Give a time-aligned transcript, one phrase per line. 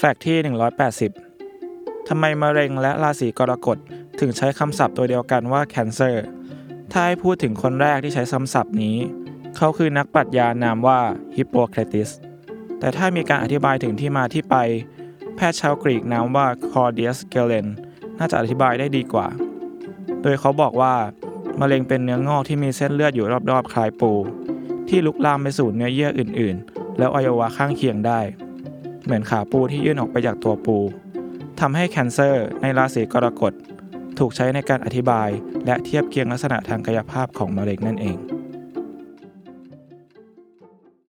[0.00, 0.38] fact ที่
[1.22, 3.78] 180 ทำไมมะเร็งและราศีกรกฎ
[4.20, 6.16] ถึงใช้คำศัพท์ตัวเดียวกันว่า cancer
[6.92, 8.96] ถ้าให้พูดถึงคนแรกที่ใช้คำศัพท์นี้
[9.56, 11.00] เขาคือนักปรัชญานามว่า
[11.36, 12.10] ฮิปโปเครติส
[12.78, 14.56] แต่ถ้ามีการอธิบายถึงที่มาที่ไป
[15.36, 17.66] แพทย์ชาวกรีกนามว่าคลอเดียสเกเลน
[18.18, 19.26] น่าจะอธิบายได้ดีกว่า
[20.22, 20.94] โดยเขาบอกว่า
[21.60, 24.12] มะเร็งเป็นเนื้องอกที่มีเส้นเลือดอยู่รอบๆคล้ายปู
[24.88, 28.20] ที่ลุกลามไปสู่เนื้อเยื่ออื่น ๆ แล้วอวัยวะข้างเคียงได้
[29.06, 30.76] เหมือนขาปูที่ยื่นออกไปจากตัวปู
[31.60, 33.52] ทำให้แคนเซอร์ในราศีกรกฎ
[34.18, 35.28] ถูกใช้ในการอธิบาย
[35.66, 38.16] และเทียบเคียงลักษณะทางกายภาพของมะเร็งนั่นเอง